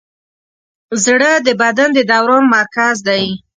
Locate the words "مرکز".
2.55-2.95